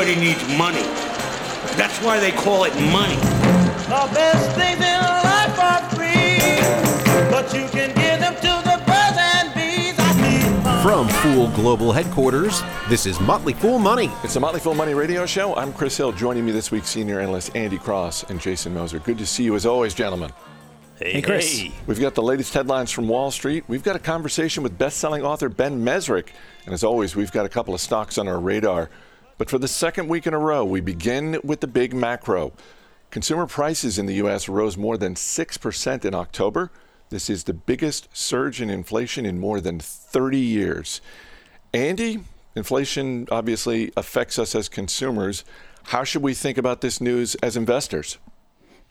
[0.00, 0.80] Everybody needs money.
[1.76, 3.16] That's why they call it money.
[3.16, 9.18] The best things in life are free, but you can give them to the birds
[9.18, 9.94] and bees.
[9.98, 10.82] I need.
[10.82, 14.10] From Fool Global Headquarters, this is Motley Fool Money.
[14.24, 15.54] It's the Motley Fool Money Radio Show.
[15.54, 16.12] I'm Chris Hill.
[16.12, 19.00] Joining me this week, senior analyst Andy Cross and Jason Moser.
[19.00, 20.30] Good to see you as always, gentlemen.
[20.96, 21.58] Hey, Chris.
[21.58, 21.72] Hey.
[21.86, 23.64] We've got the latest headlines from Wall Street.
[23.68, 26.28] We've got a conversation with best-selling author Ben Mezrich,
[26.64, 28.88] and as always, we've got a couple of stocks on our radar.
[29.40, 32.52] But for the second week in a row, we begin with the big macro.
[33.10, 34.50] Consumer prices in the U.S.
[34.50, 36.70] rose more than 6% in October.
[37.08, 41.00] This is the biggest surge in inflation in more than 30 years.
[41.72, 42.20] Andy,
[42.54, 45.42] inflation obviously affects us as consumers.
[45.84, 48.18] How should we think about this news as investors?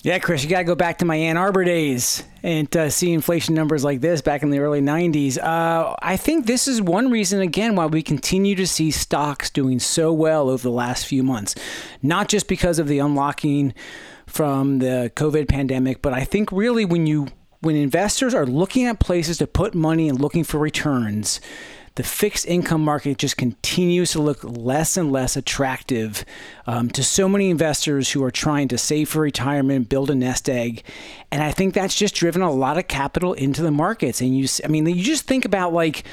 [0.02, 3.12] Yeah, Chris, you got to go back to my Ann Arbor days and uh, see
[3.12, 5.38] inflation numbers like this back in the early 90s.
[5.38, 9.78] Uh, I think this is one reason, again, why we continue to see stocks doing
[9.78, 11.54] so well over the last few months.
[12.02, 13.74] Not just because of the unlocking
[14.26, 17.28] from the COVID pandemic, but I think really when you
[17.60, 21.42] when investors are looking at places to put money and looking for returns,
[22.00, 26.24] the fixed income market just continues to look less and less attractive
[26.66, 30.48] um, to so many investors who are trying to save for retirement, build a nest
[30.50, 30.82] egg.
[31.30, 34.22] And I think that's just driven a lot of capital into the markets.
[34.22, 36.06] And you, I mean, you just think about like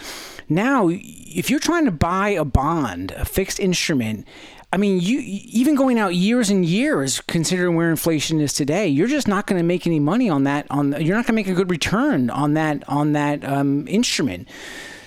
[0.48, 4.26] now, if you're trying to buy a bond, a fixed instrument,
[4.72, 9.06] I mean, you even going out years and years, considering where inflation is today, you're
[9.06, 10.66] just not going to make any money on that.
[10.68, 14.48] On you're not going to make a good return on that on that um, instrument.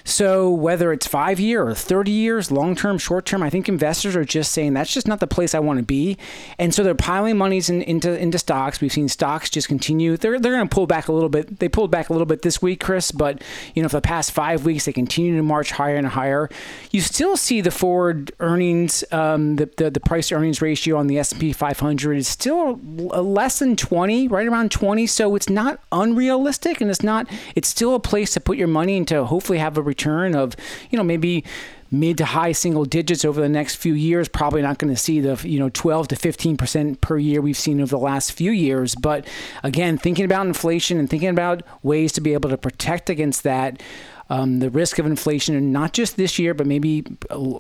[0.10, 4.16] So whether it's five year or 30 years, long term, short term, I think investors
[4.16, 6.18] are just saying that's just not the place I want to be.
[6.58, 8.82] And so they're piling monies in, into into stocks.
[8.82, 10.18] We've seen stocks just continue.
[10.18, 11.60] They're, they're going to pull back a little bit.
[11.60, 13.42] They pulled back a little bit this week, Chris, but
[13.76, 16.50] you know, for the past five weeks, they continue to march higher and higher.
[16.92, 21.20] You still see the forward earnings, um, the, the, the price earnings ratio on the
[21.20, 25.06] S&P 500 is still less than 20, right around 20.
[25.08, 28.98] So it's not unrealistic and it's not, it's still a place to put your money
[28.98, 30.56] into hopefully have a return return of,
[30.90, 31.44] you know, maybe
[31.92, 34.28] mid to high single digits over the next few years.
[34.30, 37.58] Probably not going to see the you know 12 to 15 percent per year we've
[37.58, 38.96] seen over the last few years.
[38.96, 39.28] But
[39.64, 43.82] again, thinking about inflation and thinking about ways to be able to protect against that
[44.29, 47.03] um, the risk of inflation, not just this year, but maybe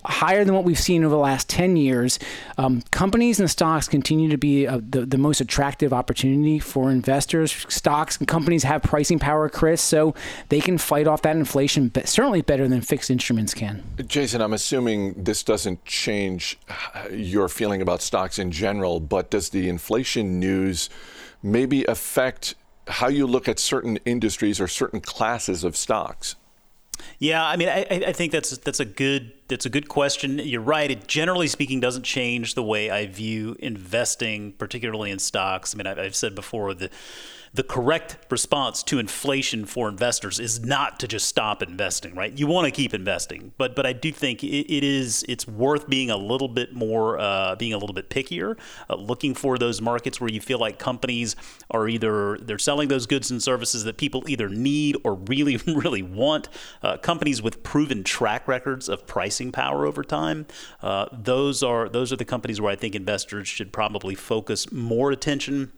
[0.05, 2.19] higher than what we've seen over the last 10 years,
[2.57, 7.65] um, companies and stocks continue to be uh, the, the most attractive opportunity for investors.
[7.69, 10.13] Stocks and companies have pricing power, Chris, so
[10.49, 13.83] they can fight off that inflation, but certainly better than fixed instruments can.
[14.07, 16.59] Jason, I'm assuming this doesn't change
[17.11, 20.89] your feeling about stocks in general, but does the inflation news
[21.41, 22.55] maybe affect
[22.87, 26.35] how you look at certain industries or certain classes of stocks?
[27.19, 30.39] Yeah, I mean, I, I think that's that's a good that's a good question.
[30.39, 30.89] You're right.
[30.89, 35.73] It generally speaking doesn't change the way I view investing, particularly in stocks.
[35.73, 36.91] I mean, I've, I've said before that
[37.53, 42.37] the correct response to inflation for investors is not to just stop investing, right?
[42.37, 45.89] You want to keep investing, but but I do think it, it is it's worth
[45.89, 48.57] being a little bit more uh, being a little bit pickier,
[48.89, 51.35] uh, looking for those markets where you feel like companies
[51.71, 56.03] are either they're selling those goods and services that people either need or really really
[56.03, 56.49] want.
[56.83, 60.45] Uh, companies with proven track records of pricing power over time,
[60.81, 65.11] uh, those are those are the companies where I think investors should probably focus more
[65.11, 65.71] attention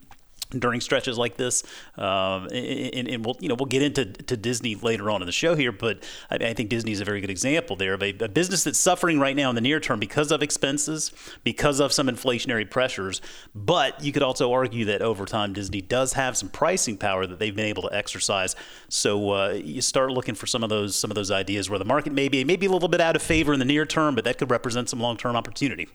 [0.52, 1.64] during stretches like this.
[1.98, 5.32] Um, and, and, we'll, you know, we'll get into to Disney later on in the
[5.32, 8.10] show here, but I, I think Disney is a very good example there of a,
[8.20, 11.12] a, business that's suffering right now in the near term because of expenses,
[11.44, 13.22] because of some inflationary pressures.
[13.54, 17.40] But you could also argue that over time, Disney does have some pricing power that
[17.40, 18.56] they've been able to exercise.
[18.90, 21.86] So uh, you start looking for some of those some of those ideas where the
[21.86, 24.24] market may be maybe a little bit out of favor in the near term, but
[24.24, 25.88] that could represent some long term opportunity.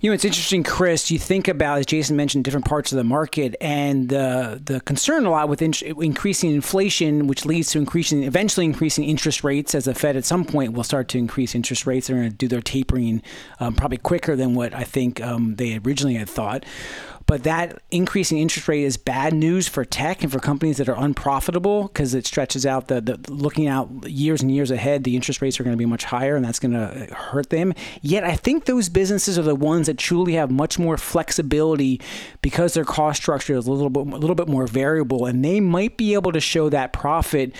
[0.00, 1.10] You know, it's interesting, Chris.
[1.10, 5.26] You think about, as Jason mentioned, different parts of the market, and the the concern
[5.26, 9.86] a lot with in- increasing inflation, which leads to increasing, eventually increasing interest rates, as
[9.86, 12.06] the Fed at some point will start to increase interest rates.
[12.06, 13.22] They're going to do their tapering
[13.60, 16.64] um, probably quicker than what I think um, they originally had thought.
[17.26, 20.96] But that increasing interest rate is bad news for tech and for companies that are
[20.96, 25.04] unprofitable because it stretches out the, the looking out years and years ahead.
[25.04, 27.72] The interest rates are going to be much higher, and that's going to hurt them.
[28.02, 32.00] Yet, I think those businesses are the ones that truly have much more flexibility
[32.42, 35.60] because their cost structure is a little bit a little bit more variable, and they
[35.60, 37.54] might be able to show that profit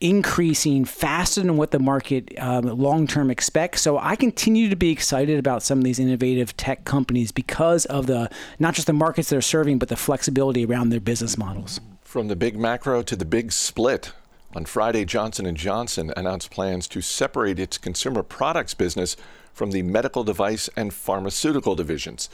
[0.00, 3.82] increasing faster than what the market um, long term expects.
[3.82, 8.06] So I continue to be excited about some of these innovative tech companies because of
[8.06, 11.80] the not just the markets they're serving, but the flexibility around their business models.
[12.02, 14.12] From the big macro to the big split.
[14.52, 19.16] On Friday, Johnson & Johnson announced plans to separate its consumer products business
[19.52, 22.28] from the medical device and pharmaceutical divisions.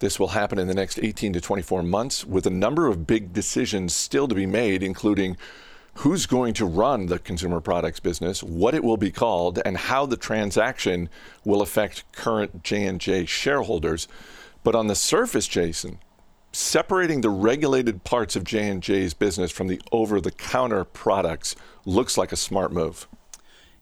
[0.00, 3.32] This will happen in the next 18 to 24 months with a number of big
[3.32, 5.38] decisions still to be made including
[5.96, 10.04] who's going to run the consumer products business, what it will be called, and how
[10.04, 11.08] the transaction
[11.44, 14.06] will affect current J&J shareholders.
[14.62, 15.98] But on the surface, Jason,
[16.52, 22.72] separating the regulated parts of J&J's business from the over-the-counter products looks like a smart
[22.72, 23.06] move.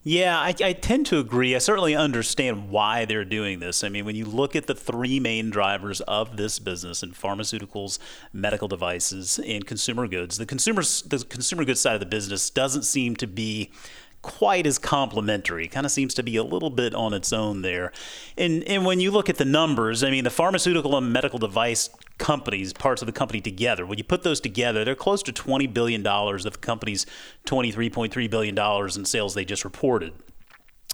[0.07, 1.55] Yeah, I, I, tend to agree.
[1.55, 3.83] I certainly understand why they're doing this.
[3.83, 7.99] I mean, when you look at the three main drivers of this business in pharmaceuticals,
[8.31, 12.83] medical devices, and consumer goods, the consumer the consumer goods side of the business doesn't
[12.83, 13.71] seem to be
[14.25, 15.69] quite as complementary.
[15.69, 17.93] Kind of seems to be a little bit on its own there.
[18.39, 21.91] And and when you look at the numbers, I mean, the pharmaceutical and medical device
[22.17, 23.85] companies, parts of the company together.
[23.85, 27.07] When you put those together, they're close to $20 billion of the company's
[27.45, 28.59] $23.3 billion
[28.97, 30.13] in sales they just reported.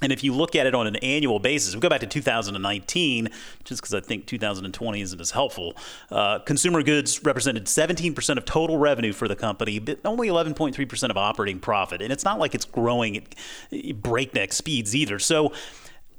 [0.02, 3.28] And if you look at it on an annual basis, we go back to 2019,
[3.64, 5.76] just because I think 2020 isn't as helpful.
[6.10, 11.16] Uh, consumer goods represented 17% of total revenue for the company, but only 11.3% of
[11.16, 12.02] operating profit.
[12.02, 15.18] And it's not like it's growing at breakneck speeds either.
[15.18, 15.52] So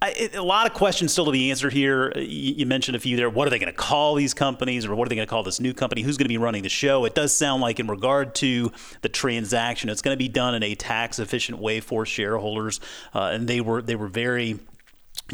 [0.03, 2.12] A lot of questions still to be answered here.
[2.15, 3.30] You, you mentioned a few there.
[3.30, 5.44] What are they going to call these companies, or what are they going to call
[5.44, 6.01] this new company?
[6.01, 7.06] Who's going to be running the show?
[7.06, 8.71] It does sound like, in regard to
[9.01, 12.80] the transaction, it's going to be done in a tax efficient way for shareholders,
[13.13, 14.59] uh, and they were they were very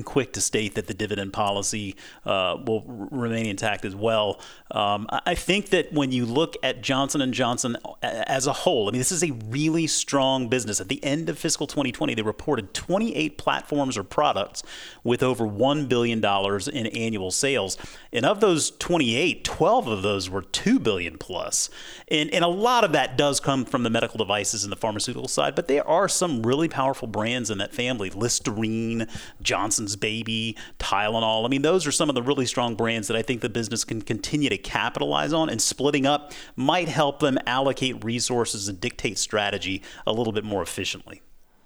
[0.03, 1.95] quick to state that the dividend policy
[2.25, 4.39] uh, will remain intact as well.
[4.71, 8.91] Um, I think that when you look at Johnson and Johnson as a whole, I
[8.91, 10.79] mean, this is a really strong business.
[10.79, 14.63] At the end of fiscal 2020, they reported 28 platforms or products
[15.03, 17.77] with over one billion dollars in annual sales,
[18.11, 21.69] and of those 28, 12 of those were two billion plus.
[22.09, 25.27] and and a lot of that does come from the medical devices and the pharmaceutical
[25.27, 29.07] side, but there are some really powerful brands in that family: Listerine,
[29.41, 31.45] Johnson Johnson's Baby, Tylenol.
[31.45, 33.85] I mean, those are some of the really strong brands that I think the business
[33.85, 39.17] can continue to capitalize on, and splitting up might help them allocate resources and dictate
[39.17, 41.21] strategy a little bit more efficiently.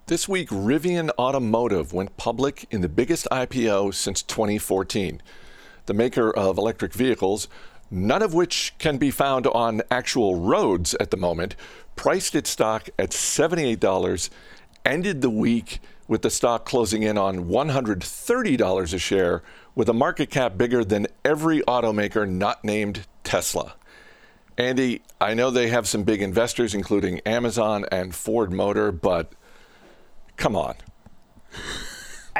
[0.06, 5.20] This week, Rivian Automotive went public in the biggest IPO since 2014.
[5.86, 7.48] The maker of electric vehicles,
[7.90, 11.56] none of which can be found on actual roads at the moment,
[11.96, 14.30] priced its stock at $78,
[14.84, 19.42] ended the week with the stock closing in on $130 a share,
[19.74, 23.74] with a market cap bigger than every automaker not named Tesla.
[24.58, 29.32] Andy, I know they have some big investors, including Amazon and Ford Motor, but
[30.36, 30.74] come on.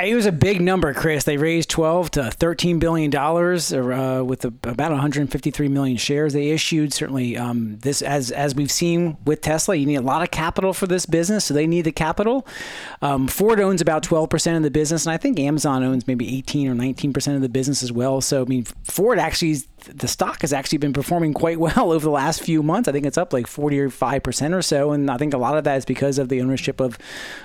[0.00, 1.24] It was a big number, Chris.
[1.24, 6.48] They raised 12 to 13 billion dollars uh, with a, about 153 million shares they
[6.48, 6.94] issued.
[6.94, 10.72] Certainly, um, this as as we've seen with Tesla, you need a lot of capital
[10.72, 12.46] for this business, so they need the capital.
[13.02, 16.38] Um, Ford owns about 12 percent of the business, and I think Amazon owns maybe
[16.38, 18.22] 18 or 19 percent of the business as well.
[18.22, 22.10] So, I mean, Ford actually the stock has actually been performing quite well over the
[22.10, 22.88] last few months.
[22.88, 24.92] I think it's up like 40 or 5% or so.
[24.92, 26.98] And I think a lot of that is because of the ownership of,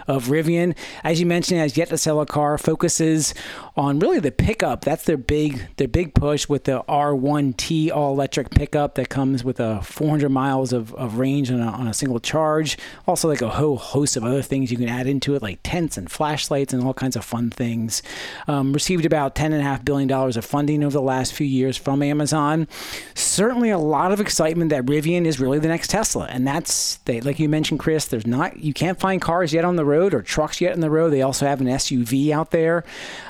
[0.08, 0.76] of Rivian.
[1.04, 3.34] As you mentioned, has yet to sell a car, focuses
[3.78, 4.82] on really the pickup.
[4.82, 9.60] That's their big, their big push with the R1T all electric pickup that comes with
[9.60, 12.78] a 400 miles of, of range on a, on a single charge.
[13.08, 15.98] Also, like a whole host of other things you can add into it, like tents
[15.98, 18.04] and flashlights and all kinds of fun things.
[18.48, 22.18] Um, received about $10.5 billion of funding over the last few years from Amazon.
[22.18, 22.68] Amazon.
[23.14, 26.26] Certainly a lot of excitement that Rivian is really the next Tesla.
[26.26, 29.76] And that's, they, like you mentioned, Chris, there's not, you can't find cars yet on
[29.76, 31.12] the road or trucks yet on the road.
[31.12, 32.84] They also have an SUV out there.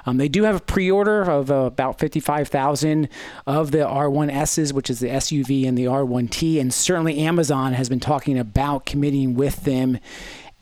[0.06, 3.10] Um, they do have a pre order of uh, about 55,000
[3.46, 6.60] of the R1Ss, which is the SUV, and the R1T.
[6.60, 10.00] And certainly Amazon has been talking about committing with them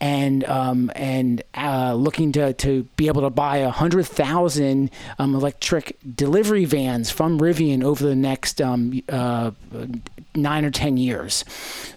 [0.01, 5.33] and um, and uh, looking to, to be able to buy a hundred thousand um,
[5.33, 9.51] electric delivery vans from Rivian over the next um, uh,
[10.35, 11.45] nine or ten years.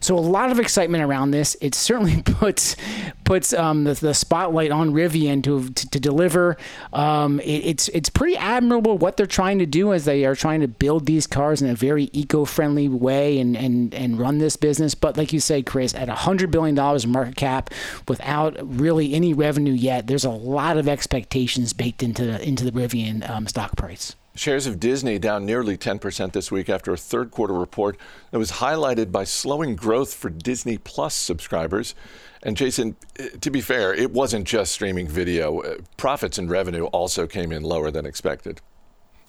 [0.00, 1.56] So a lot of excitement around this.
[1.60, 2.76] It certainly puts
[3.24, 6.56] puts um, the, the, spotlight on Rivian to to, to deliver.
[6.92, 10.60] Um, it, it's it's pretty admirable what they're trying to do as they are trying
[10.60, 14.94] to build these cars in a very eco-friendly way and and and run this business.
[14.94, 17.70] But like you say, Chris, at a hundred billion dollars market cap,
[18.06, 23.28] without really any revenue yet, there's a lot of expectations baked into into the Rivian
[23.28, 24.14] um, stock price.
[24.34, 27.96] Shares of Disney down nearly 10% this week after a third quarter report
[28.30, 31.96] that was highlighted by slowing growth for Disney Plus subscribers.
[32.44, 35.58] And Jason, eh, to be fair, it wasn't just streaming video.
[35.60, 38.60] Eh, profits and revenue also came in lower than expected.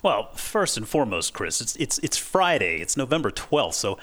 [0.03, 2.79] Well, first and foremost, Chris, it's it's it's Friday.
[2.79, 3.73] It's November 12th.
[3.73, 3.97] So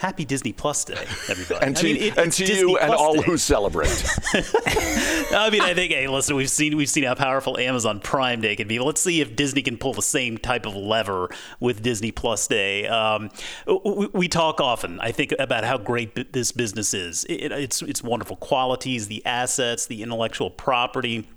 [0.00, 0.94] Happy Disney Plus Day,
[1.28, 1.66] everybody.
[1.66, 3.22] And to, I mean, it- and to Disney you and Plus all Day.
[3.22, 3.88] who celebrate.
[4.34, 8.56] I mean, I think, hey, listen, we've seen we've seen how powerful Amazon Prime Day
[8.56, 8.78] can be.
[8.78, 11.28] Let's see if Disney can pull the same type of lever
[11.60, 12.86] with Disney Plus Day.
[12.86, 13.28] Um,
[13.66, 17.24] we, we talk often, I think, about how great b- this business is.
[17.24, 21.28] It, it's it's wonderful qualities, the assets, the intellectual property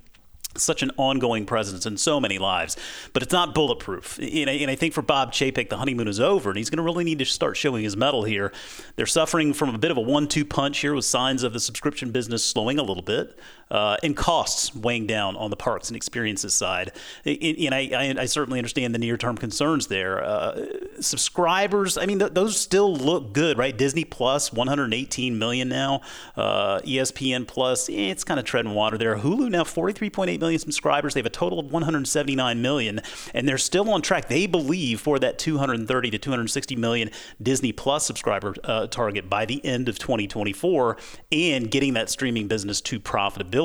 [0.55, 2.77] such an ongoing presence in so many lives,
[3.13, 4.19] but it's not bulletproof.
[4.19, 7.03] And I, think for Bob Chapek, the honeymoon is over, and he's going to really
[7.03, 8.51] need to start showing his mettle here.
[8.95, 12.12] They're suffering from a bit of a one-two punch here, with signs of the subscription
[12.12, 13.38] business slowing a little bit,
[13.74, 16.92] uh, and costs weighing down on the parks and experiences side.
[17.25, 20.24] And I, I, certainly understand the near-term concerns there.
[20.24, 20.65] Uh,
[21.00, 23.75] subscribers, I mean, th- those still look good, right?
[23.75, 26.01] Disney Plus, 118 million now.
[26.36, 29.18] Uh, ESPN Plus, eh, it's kind of treading water there.
[29.18, 31.15] Hulu now 43.8 million subscribers.
[31.15, 33.01] They have a total of 179 million,
[33.34, 34.27] and they're still on track.
[34.27, 37.10] They believe for that 230 to 260 million
[37.42, 40.98] Disney Plus subscriber uh, target by the end of 2024,
[41.32, 43.62] and getting that streaming business to profitability.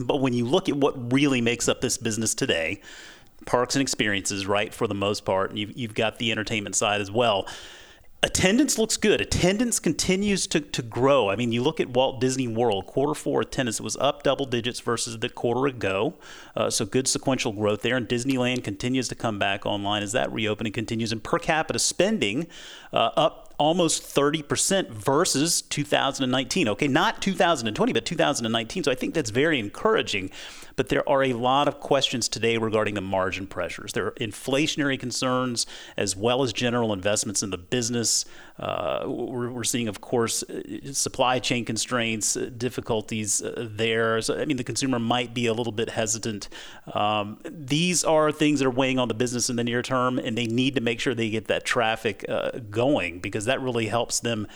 [0.00, 2.80] But when you look at what really makes up this business today,
[3.44, 7.00] parks and experiences, right, for the most part, and you've, you've got the entertainment side
[7.00, 7.46] as well.
[8.24, 9.20] Attendance looks good.
[9.20, 11.28] Attendance continues to, to grow.
[11.28, 14.78] I mean, you look at Walt Disney World, quarter four attendance was up double digits
[14.78, 16.14] versus the quarter ago.
[16.54, 17.96] Uh, so good sequential growth there.
[17.96, 21.10] And Disneyland continues to come back online as that reopening continues.
[21.10, 22.46] And per capita spending
[22.92, 26.68] uh, up almost 30% versus 2019.
[26.70, 28.82] Okay, not 2020, but 2019.
[28.82, 30.32] So I think that's very encouraging.
[30.74, 33.92] But there are a lot of questions today regarding the margin pressures.
[33.92, 35.66] There are inflationary concerns
[35.96, 38.24] as well as general investments in the business.
[38.58, 44.20] Uh, we're, seeing, of course, uh, supply chain constraints, uh, difficulties uh, there.
[44.20, 46.48] So, I mean, the consumer might be a little bit hesitant.
[46.92, 50.36] Um, these are things that are weighing on the business in the near term, and
[50.36, 54.20] they need to make sure they get that traffic uh, going because that really helps
[54.20, 54.46] them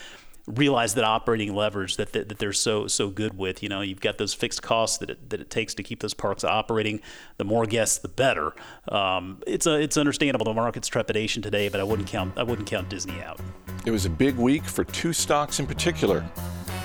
[0.47, 3.63] realize that operating leverage that, that, that they're so so good with.
[3.63, 6.15] You know, you've got those fixed costs that it, that it takes to keep those
[6.15, 7.01] parks operating.
[7.37, 8.55] The more guests, the better.
[8.89, 12.67] Um, it's a it's understandable the market's trepidation today, but I wouldn't count I wouldn't
[12.67, 13.39] count Disney out.
[13.85, 16.25] It was a big week for two stocks in particular.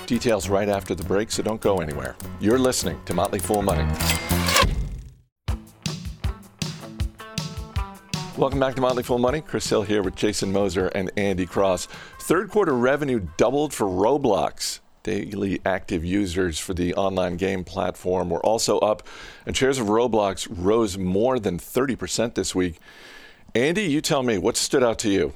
[0.06, 2.14] Details right after the break, so don't go anywhere.
[2.40, 3.88] You're listening to Motley Fool Money.
[8.38, 9.42] Welcome back to Motley Fool Money.
[9.42, 11.88] Chris Hill here with Jason Moser and Andy Cross.
[12.18, 14.80] Third quarter revenue doubled for Roblox.
[15.02, 19.06] Daily active users for the online game platform were also up,
[19.44, 22.78] and shares of Roblox rose more than 30% this week.
[23.54, 25.34] Andy, you tell me, what stood out to you?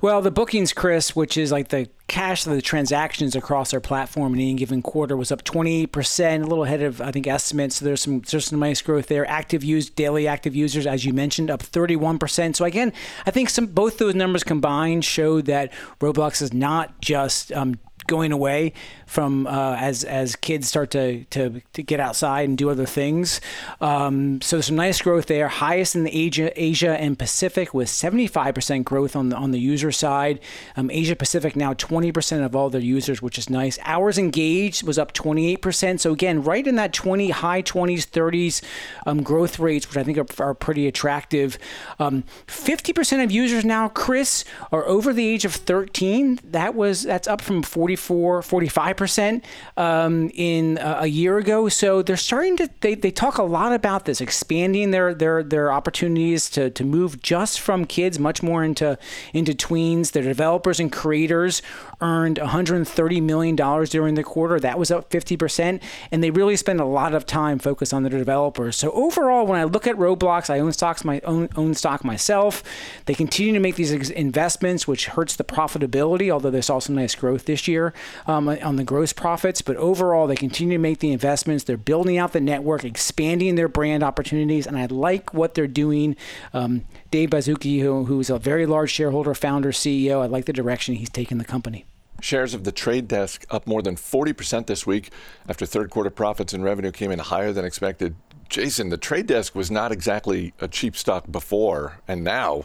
[0.00, 4.34] Well, the bookings, Chris, which is like the cash of the transactions across our platform
[4.34, 7.76] in any given quarter, was up 28%, a little ahead of I think estimates.
[7.76, 9.28] So there's some there's some nice growth there.
[9.28, 12.56] Active use daily active users, as you mentioned, up 31%.
[12.56, 12.92] So again,
[13.26, 18.32] I think some both those numbers combined show that Roblox is not just um, going
[18.32, 18.72] away
[19.08, 23.40] from uh, as as kids start to, to to get outside and do other things.
[23.80, 25.48] Um, so there's some nice growth there.
[25.48, 29.90] Highest in the Asia Asia and Pacific with 75% growth on the on the user
[29.90, 30.40] side.
[30.76, 33.78] Um, Asia Pacific now 20% of all their users, which is nice.
[33.82, 36.00] Hours engaged was up 28%.
[36.00, 38.62] So again, right in that 20 high 20s 30s
[39.06, 41.58] um, growth rates, which I think are, are pretty attractive.
[41.98, 46.40] Um, 50% of users now, Chris, are over the age of 13.
[46.44, 49.44] That was that's up from 44 45 percent
[49.78, 51.68] um, in uh, a year ago.
[51.70, 55.72] So they're starting to they, they talk a lot about this expanding their their their
[55.72, 58.98] opportunities to, to move just from kids much more into
[59.32, 60.12] into tweens.
[60.12, 61.62] Their developers and creators
[62.00, 64.60] earned 130 million dollars during the quarter.
[64.60, 68.02] That was up 50 percent, and they really spend a lot of time focused on
[68.02, 68.76] their developers.
[68.76, 72.62] So overall, when I look at Roblox, I own stocks my own own stock myself.
[73.06, 76.30] They continue to make these investments, which hurts the profitability.
[76.30, 77.94] Although there's also nice growth this year
[78.26, 81.62] um, on the gross profits, but overall they continue to make the investments.
[81.62, 86.16] They're building out the network, expanding their brand opportunities, and I like what they're doing.
[86.54, 90.94] Um, Dave Baszucki, who, who's a very large shareholder, founder, CEO, I like the direction
[90.94, 91.84] he's taken the company.
[92.22, 95.10] Shares of the trade desk up more than 40% this week
[95.46, 98.16] after third quarter profits and revenue came in higher than expected.
[98.48, 102.64] Jason, the trade desk was not exactly a cheap stock before, and now,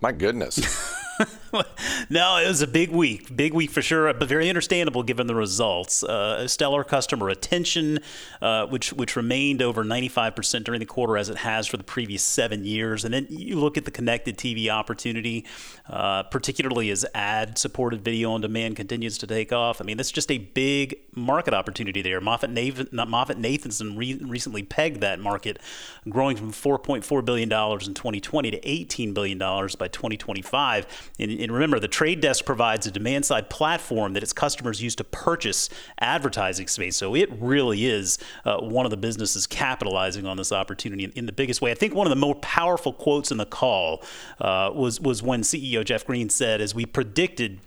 [0.00, 0.60] my goodness.
[2.10, 5.34] no, it was a big week, big week for sure, but very understandable given the
[5.34, 6.02] results.
[6.02, 8.00] Uh, stellar customer retention,
[8.42, 12.22] uh, which which remained over 95% during the quarter as it has for the previous
[12.22, 13.04] seven years.
[13.04, 15.44] And then you look at the connected TV opportunity,
[15.88, 19.80] uh, particularly as ad-supported video on demand continues to take off.
[19.80, 22.20] I mean, that's just a big market opportunity there.
[22.20, 25.58] Moffett Nathanson re- recently pegged that market,
[26.08, 31.03] growing from 4.4 billion dollars in 2020 to 18 billion dollars by 2025.
[31.18, 34.94] And, and remember, the trade desk provides a demand side platform that its customers use
[34.96, 35.68] to purchase
[36.00, 36.96] advertising space.
[36.96, 41.26] So it really is uh, one of the businesses capitalizing on this opportunity in, in,
[41.26, 41.70] the biggest way.
[41.70, 44.02] I think one of the more powerful quotes in the call
[44.40, 47.60] uh, was was when CEO Jeff Green said, as we predicted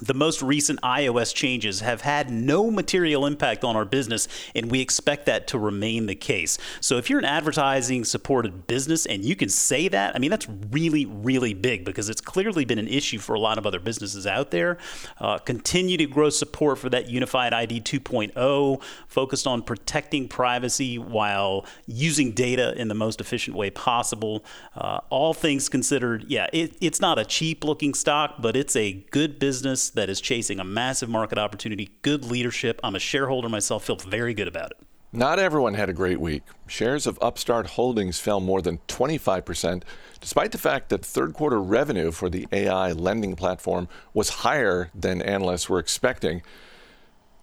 [0.00, 4.80] the most recent iOS changes have had no material impact on our business, and we
[4.80, 6.58] expect that to remain the case.
[6.80, 10.48] So, if you're an advertising supported business and you can say that, I mean, that's
[10.70, 14.26] really, really big because it's clearly been an issue for a lot of other businesses
[14.26, 14.78] out there.
[15.18, 21.64] Uh, continue to grow support for that Unified ID 2.0, focused on protecting privacy while
[21.86, 24.44] using data in the most efficient way possible.
[24.76, 28.92] Uh, all things considered, yeah, it, it's not a cheap looking stock, but it's a
[29.10, 32.80] good business that is chasing a massive market opportunity, good leadership.
[32.82, 34.78] I'm a shareholder myself, feel very good about it.
[35.12, 36.42] Not everyone had a great week.
[36.66, 39.82] Shares of Upstart Holdings fell more than 25%,
[40.20, 45.22] despite the fact that third quarter revenue for the AI lending platform was higher than
[45.22, 46.42] analysts were expecting.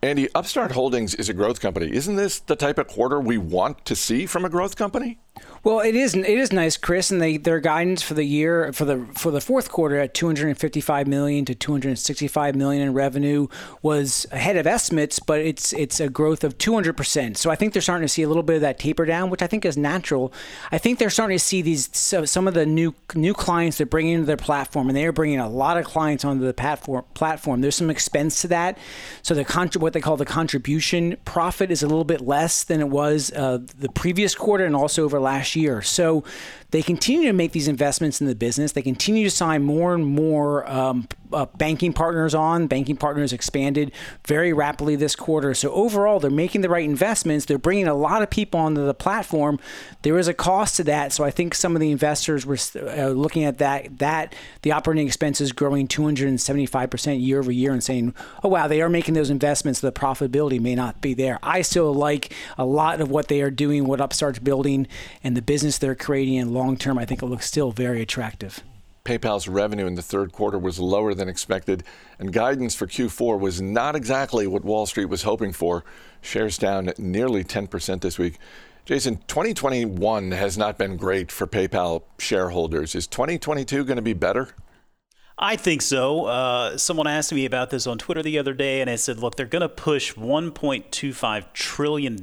[0.03, 1.91] Andy, Upstart Holdings is a growth company.
[1.91, 5.17] Isn't this the type of quarter we want to see from a growth company?
[5.65, 8.85] Well, it is it is nice, Chris, and they their guidance for the year for
[8.85, 13.47] the for the fourth quarter at 255 million to 265 million in revenue
[13.81, 17.39] was ahead of estimates, but it's it's a growth of 200 percent.
[17.39, 19.41] So I think they're starting to see a little bit of that taper down, which
[19.41, 20.31] I think is natural.
[20.71, 23.87] I think they're starting to see these so, some of the new new clients they're
[23.87, 27.05] bringing into their platform, and they are bringing a lot of clients onto the platform.
[27.15, 27.61] Platform.
[27.61, 28.77] There's some expense to that,
[29.23, 32.81] so the con- what they call the contribution profit is a little bit less than
[32.81, 35.81] it was uh, the previous quarter and also over last year.
[35.81, 36.23] So
[36.75, 38.73] they continue to make these investments in the business.
[38.73, 42.67] They continue to sign more and more um, uh, banking partners on.
[42.67, 43.93] Banking partners expanded
[44.27, 45.53] very rapidly this quarter.
[45.53, 47.45] So overall, they're making the right investments.
[47.45, 49.57] They're bringing a lot of people onto the platform.
[50.01, 51.13] There is a cost to that.
[51.13, 55.07] So I think some of the investors were uh, looking at that that the operating
[55.07, 58.13] expenses growing 275 percent year over year and saying,
[58.43, 59.79] "Oh wow, they are making those investments.
[59.79, 63.51] The profitability may not be there." I still like a lot of what they are
[63.51, 64.87] doing, what Upstart's building,
[65.23, 68.01] and the business they're creating in long long term, I think it looks still very
[68.01, 68.63] attractive.
[69.03, 71.83] PayPal's revenue in the third quarter was lower than expected,
[72.17, 75.83] and guidance for Q4 was not exactly what Wall Street was hoping for.
[76.21, 78.39] Shares down nearly 10% this week.
[78.83, 82.95] Jason, 2021 has not been great for PayPal shareholders.
[82.95, 84.49] Is 2022 going to be better?
[85.37, 86.25] I think so.
[86.25, 89.35] Uh, someone asked me about this on Twitter the other day, and I said, look,
[89.35, 92.17] they're going to push $1.25 trillion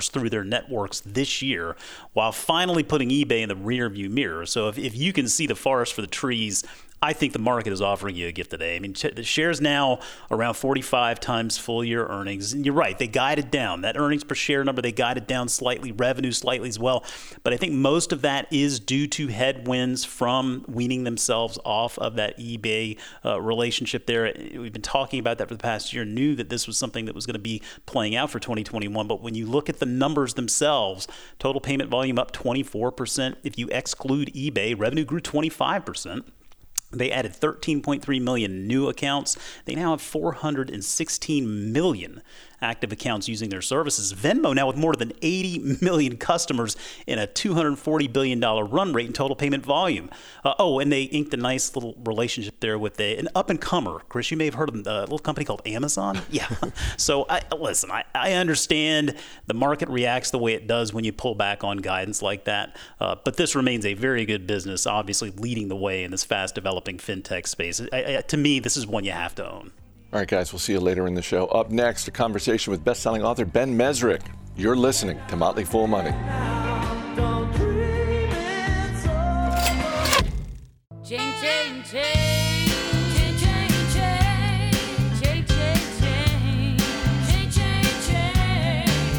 [0.00, 1.76] through their networks this year
[2.14, 4.44] while finally putting eBay in the rearview mirror.
[4.44, 6.64] So if, if you can see the forest for the trees,
[7.00, 8.74] I think the market is offering you a gift today.
[8.74, 12.52] I mean, the shares now around 45 times full year earnings.
[12.52, 13.82] And you're right, they guided down.
[13.82, 17.04] That earnings per share number, they guided down slightly, revenue slightly as well.
[17.44, 22.16] But I think most of that is due to headwinds from weaning themselves off of
[22.16, 24.32] that eBay uh, relationship there.
[24.54, 27.14] We've been talking about that for the past year, knew that this was something that
[27.14, 29.06] was going to be playing out for 2021.
[29.06, 31.06] But when you look at the numbers themselves,
[31.38, 33.36] total payment volume up 24%.
[33.44, 36.24] If you exclude eBay, revenue grew 25%.
[36.90, 39.36] They added 13.3 million new accounts.
[39.66, 42.22] They now have 416 million
[42.60, 44.12] active accounts using their services.
[44.12, 49.12] Venmo now with more than 80 million customers in a $240 billion run rate in
[49.12, 50.10] total payment volume.
[50.44, 53.60] Uh, oh, and they inked a nice little relationship there with a, an up and
[53.60, 54.00] comer.
[54.08, 56.20] Chris, you may have heard of a little company called Amazon.
[56.30, 56.48] Yeah.
[56.96, 59.16] so I, listen, I, I understand
[59.46, 62.76] the market reacts the way it does when you pull back on guidance like that.
[63.00, 66.54] Uh, but this remains a very good business, obviously leading the way in this fast
[66.54, 67.80] developing fintech space.
[67.92, 69.72] I, I, to me, this is one you have to own.
[70.10, 71.48] All right, guys, we'll see you later in the show.
[71.48, 74.22] Up next, a conversation with best-selling author Ben Mezrich.
[74.56, 76.12] You're listening to Motley Fool Money.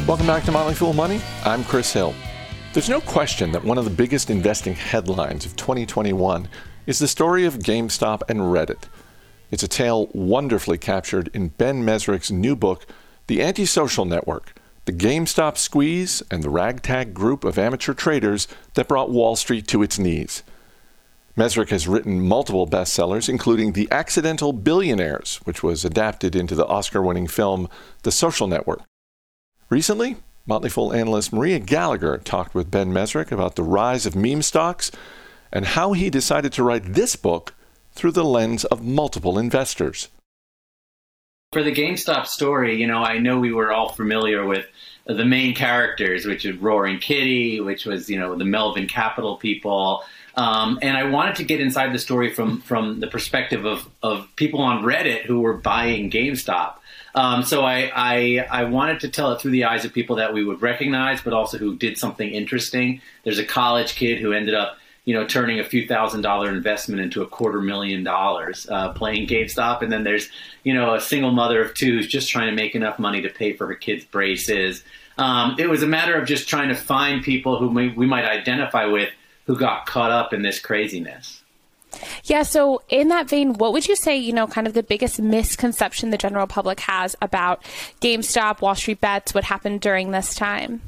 [0.08, 1.20] Welcome back to Motley Fool Money.
[1.44, 2.16] I'm Chris Hill.
[2.72, 6.48] There's no question that one of the biggest investing headlines of 2021
[6.88, 8.88] is the story of GameStop and Reddit.
[9.50, 12.86] It's a tale wonderfully captured in Ben Mezrich's new book,
[13.26, 19.10] The Antisocial Network The GameStop Squeeze and the Ragtag Group of Amateur Traders That Brought
[19.10, 20.44] Wall Street to Its Knees.
[21.36, 27.02] Mezrich has written multiple bestsellers, including The Accidental Billionaires, which was adapted into the Oscar
[27.02, 27.68] winning film
[28.04, 28.82] The Social Network.
[29.68, 34.42] Recently, Motley Fool analyst Maria Gallagher talked with Ben Mezrich about the rise of meme
[34.42, 34.92] stocks
[35.52, 37.54] and how he decided to write this book
[38.00, 40.08] through the lens of multiple investors.
[41.52, 44.64] For the GameStop story, you know, I know we were all familiar with
[45.04, 50.02] the main characters, which is Roaring Kitty, which was, you know, the Melvin Capital people.
[50.34, 54.26] Um, and I wanted to get inside the story from from the perspective of of
[54.36, 56.76] people on Reddit who were buying GameStop.
[57.14, 60.32] Um, so I, I I wanted to tell it through the eyes of people that
[60.32, 63.02] we would recognize, but also who did something interesting.
[63.24, 64.78] There's a college kid who ended up
[65.10, 69.26] you know, turning a few thousand dollar investment into a quarter million dollars uh, playing
[69.26, 69.82] GameStop.
[69.82, 70.28] And then there's,
[70.62, 73.28] you know, a single mother of two who's just trying to make enough money to
[73.28, 74.84] pay for her kids' braces.
[75.18, 78.24] Um, it was a matter of just trying to find people who we, we might
[78.24, 79.10] identify with
[79.46, 81.42] who got caught up in this craziness.
[82.22, 85.20] Yeah, so in that vein, what would you say, you know, kind of the biggest
[85.20, 87.64] misconception the general public has about
[88.00, 90.82] GameStop, Wall Street bets, what happened during this time?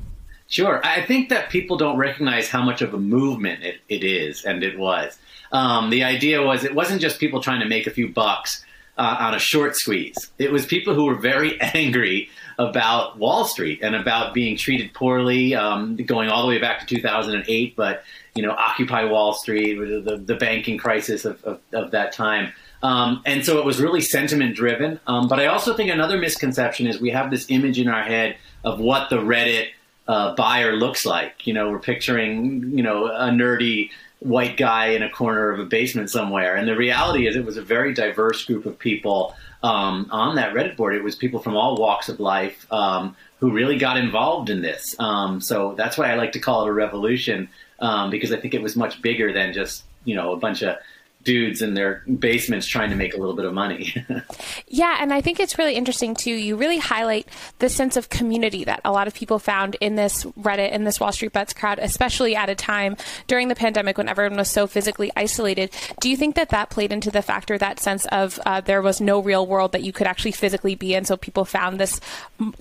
[0.52, 0.84] Sure.
[0.84, 4.62] I think that people don't recognize how much of a movement it, it is and
[4.62, 5.16] it was.
[5.50, 8.62] Um, the idea was it wasn't just people trying to make a few bucks
[8.98, 10.30] uh, on a short squeeze.
[10.38, 15.54] It was people who were very angry about Wall Street and about being treated poorly,
[15.54, 17.74] um, going all the way back to 2008.
[17.74, 22.52] But you know, Occupy Wall Street, the, the banking crisis of, of, of that time.
[22.82, 25.00] Um, and so it was really sentiment driven.
[25.06, 28.36] Um, but I also think another misconception is we have this image in our head
[28.64, 29.68] of what the Reddit
[30.08, 31.46] uh, buyer looks like.
[31.46, 35.64] You know, we're picturing, you know, a nerdy white guy in a corner of a
[35.64, 36.54] basement somewhere.
[36.54, 40.54] And the reality is, it was a very diverse group of people um, on that
[40.54, 40.94] Reddit board.
[40.94, 44.94] It was people from all walks of life um, who really got involved in this.
[44.98, 47.48] Um, so that's why I like to call it a revolution
[47.80, 50.76] um, because I think it was much bigger than just, you know, a bunch of
[51.24, 53.94] dudes in their basements trying to make a little bit of money.
[54.68, 56.32] yeah, and I think it's really interesting too.
[56.32, 60.24] You really highlight the sense of community that a lot of people found in this
[60.38, 64.08] Reddit, in this Wall Street Bets crowd, especially at a time during the pandemic when
[64.08, 65.70] everyone was so physically isolated.
[66.00, 69.00] Do you think that that played into the factor, that sense of uh, there was
[69.00, 72.00] no real world that you could actually physically be in, so people found this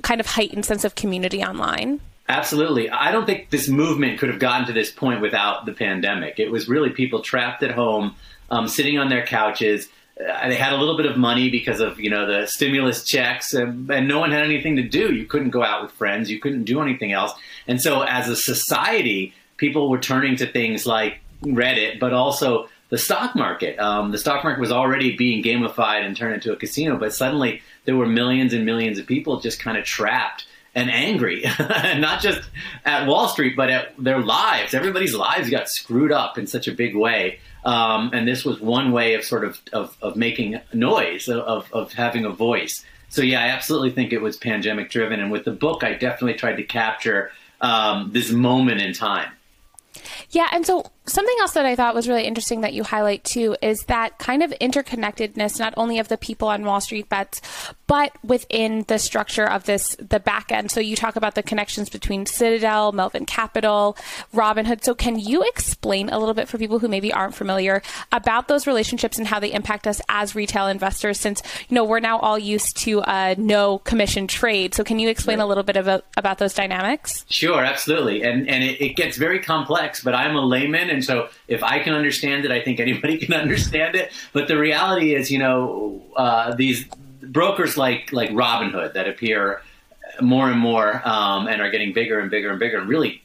[0.02, 2.00] kind of heightened sense of community online?
[2.32, 2.90] Absolutely.
[2.90, 6.40] I don't think this movement could have gotten to this point without the pandemic.
[6.40, 8.16] It was really people trapped at home
[8.50, 9.90] um, sitting on their couches.
[10.18, 13.54] Uh, they had a little bit of money because of you know the stimulus checks,
[13.54, 15.14] and, and no one had anything to do.
[15.14, 16.32] You couldn't go out with friends.
[16.32, 17.34] You couldn't do anything else.
[17.68, 22.98] And so, as a society, people were turning to things like Reddit, but also the
[22.98, 23.78] stock market.
[23.78, 27.62] Um, the stock market was already being gamified and turned into a casino, but suddenly
[27.84, 32.42] there were millions and millions of people just kind of trapped and angry, not just
[32.86, 34.74] at Wall Street, but at their lives.
[34.74, 37.40] Everybody's lives got screwed up in such a big way.
[37.66, 41.94] Um, and this was one way of sort of, of, of making noise, of, of
[41.94, 42.84] having a voice.
[43.10, 45.20] So, yeah, I absolutely think it was pandemic driven.
[45.20, 49.30] And with the book, I definitely tried to capture um, this moment in time.
[50.30, 53.56] Yeah, and so something else that I thought was really interesting that you highlight too
[53.62, 57.42] is that kind of interconnectedness, not only of the people on Wall Street bets,
[57.88, 60.72] but within the structure of this, the back end.
[60.72, 63.98] So you talk about the connections between Citadel, Melvin Capital,
[64.34, 64.84] Robinhood.
[64.84, 68.68] So can you explain a little bit for people who maybe aren't familiar about those
[68.68, 71.20] relationships and how they impact us as retail investors?
[71.20, 74.76] Since you know we're now all used to a no commission trade.
[74.76, 77.26] So can you explain a little bit about about those dynamics?
[77.30, 78.22] Sure, absolutely.
[78.24, 81.80] And and it, it gets very complex, but I'm a layman and so if I
[81.80, 84.12] can understand it, I think anybody can understand it.
[84.34, 86.86] But the reality is, you know, uh, these
[87.22, 89.62] brokers like like Robinhood that appear
[90.20, 92.78] more and more um, and are getting bigger and bigger and bigger.
[92.78, 93.22] And really,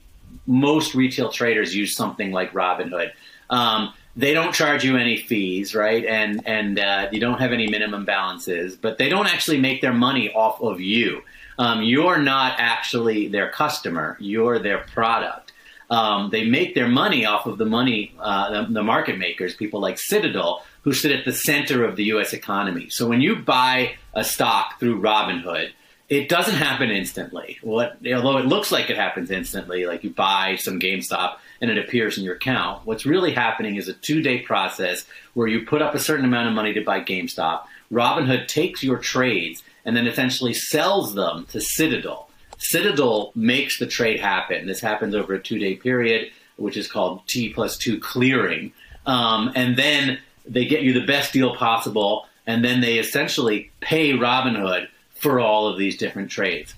[0.47, 3.11] most retail traders use something like Robinhood.
[3.51, 6.05] Um, they don't charge you any fees, right?
[6.05, 9.93] And and uh, you don't have any minimum balances, but they don't actually make their
[9.93, 11.23] money off of you.
[11.59, 15.53] Um, you're not actually their customer; you're their product
[15.91, 19.81] um, they make their money off of the money, uh, the, the, market makers, people
[19.81, 22.33] like Citadel, who sit at the center of the U.S.
[22.33, 22.89] economy.
[22.89, 25.71] So when you buy a stock through Robinhood,
[26.09, 27.59] it doesn't happen instantly.
[27.63, 31.79] What, although it looks like it happens instantly, like you buy some GameStop and it
[31.79, 32.87] appears in your account.
[32.87, 36.55] What's really happening is a two-day process where you put up a certain amount of
[36.55, 37.63] money to buy GameStop.
[37.91, 42.26] Robinhood takes your trades and then essentially sells them to Citadel
[42.59, 44.67] Citadel makes the trade happen.
[44.67, 48.73] This happens over a two day period, which is called T plus two clearing.
[49.07, 54.13] Um, and then they get you the best deal possible, and then they essentially pay
[54.13, 56.75] Robinhood for all of these different trades.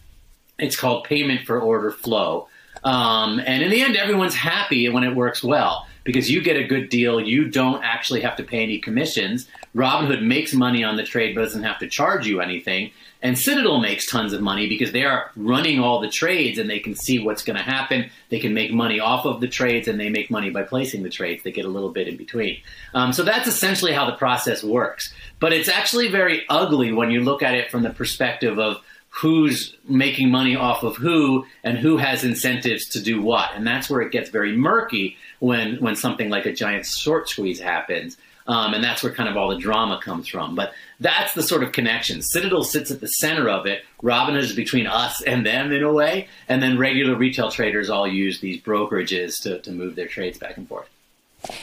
[0.58, 2.48] It's called payment for order flow.
[2.84, 6.64] Um, and in the end, everyone's happy when it works well because you get a
[6.64, 7.20] good deal.
[7.20, 9.46] You don't actually have to pay any commissions.
[9.74, 12.92] Robinhood makes money on the trade but doesn't have to charge you anything.
[13.20, 16.78] And Citadel makes tons of money because they are running all the trades and they
[16.78, 18.10] can see what's going to happen.
[18.30, 21.10] They can make money off of the trades and they make money by placing the
[21.10, 21.42] trades.
[21.42, 22.58] They get a little bit in between.
[22.94, 25.12] Um, so that's essentially how the process works.
[25.40, 28.78] But it's actually very ugly when you look at it from the perspective of
[29.18, 33.50] who's making money off of who and who has incentives to do what.
[33.54, 37.58] And that's where it gets very murky when when something like a giant short squeeze
[37.58, 38.16] happens.
[38.46, 40.54] Um, and that's where kind of all the drama comes from.
[40.54, 42.22] But that's the sort of connection.
[42.22, 43.82] Citadel sits at the center of it.
[44.02, 48.06] Robinhood is between us and them in a way, and then regular retail traders all
[48.08, 50.88] use these brokerages to, to move their trades back and forth.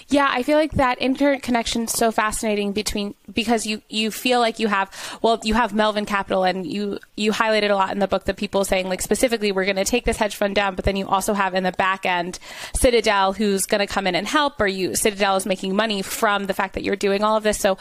[0.08, 4.58] Yeah, I feel like that interconnection is so fascinating between because you you feel like
[4.58, 8.08] you have well you have Melvin Capital and you you highlighted a lot in the
[8.08, 10.86] book that people saying like specifically we're going to take this hedge fund down, but
[10.86, 12.40] then you also have in the back end
[12.74, 16.46] Citadel who's going to come in and help, or you Citadel is making money from
[16.46, 17.60] the fact that you're doing all of this.
[17.60, 17.78] So